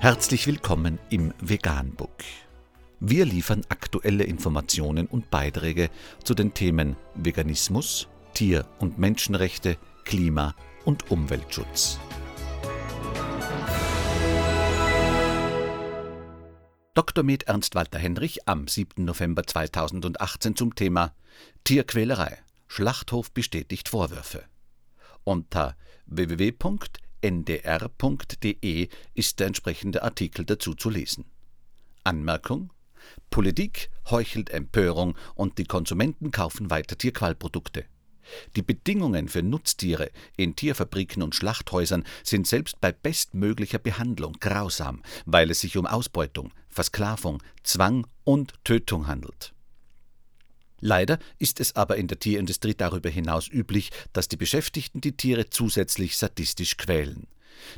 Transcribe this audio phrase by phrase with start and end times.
[0.00, 2.22] Herzlich willkommen im Veganbook.
[3.00, 5.90] Wir liefern aktuelle Informationen und Beiträge
[6.22, 10.54] zu den Themen Veganismus, Tier- und Menschenrechte, Klima-
[10.84, 11.98] und Umweltschutz.
[16.94, 17.24] Dr.
[17.24, 19.04] Med Ernst Walter Henrich am 7.
[19.04, 21.12] November 2018 zum Thema
[21.64, 22.38] Tierquälerei.
[22.68, 24.44] Schlachthof bestätigt Vorwürfe.
[25.24, 25.74] Unter
[27.22, 31.24] www.ndr.de ist der entsprechende Artikel dazu zu lesen.
[32.04, 32.72] Anmerkung
[33.30, 37.84] Politik heuchelt Empörung und die Konsumenten kaufen weiter Tierqualprodukte.
[38.56, 45.50] Die Bedingungen für Nutztiere in Tierfabriken und Schlachthäusern sind selbst bei bestmöglicher Behandlung grausam, weil
[45.50, 49.54] es sich um Ausbeutung, Versklavung, Zwang und Tötung handelt.
[50.80, 55.50] Leider ist es aber in der Tierindustrie darüber hinaus üblich, dass die Beschäftigten die Tiere
[55.50, 57.26] zusätzlich sadistisch quälen.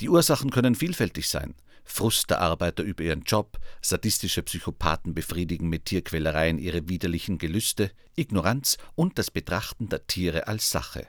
[0.00, 1.54] Die Ursachen können vielfältig sein.
[1.84, 8.78] Frust der Arbeiter über ihren Job, sadistische Psychopathen befriedigen mit Tierquälereien ihre widerlichen Gelüste, Ignoranz
[8.94, 11.06] und das Betrachten der Tiere als Sache.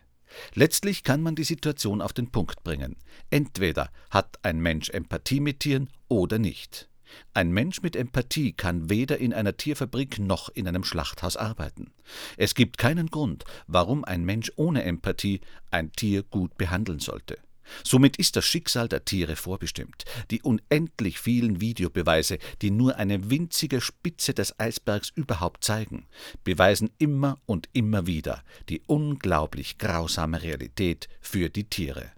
[0.53, 2.97] Letztlich kann man die Situation auf den Punkt bringen.
[3.29, 6.89] Entweder hat ein Mensch Empathie mit Tieren oder nicht.
[7.33, 11.91] Ein Mensch mit Empathie kann weder in einer Tierfabrik noch in einem Schlachthaus arbeiten.
[12.37, 17.37] Es gibt keinen Grund, warum ein Mensch ohne Empathie ein Tier gut behandeln sollte.
[17.83, 20.05] Somit ist das Schicksal der Tiere vorbestimmt.
[20.31, 26.05] Die unendlich vielen Videobeweise, die nur eine winzige Spitze des Eisbergs überhaupt zeigen,
[26.43, 32.11] beweisen immer und immer wieder die unglaublich grausame Realität für die Tiere.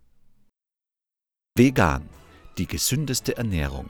[1.55, 2.07] Vegan,
[2.57, 3.89] die gesündeste Ernährung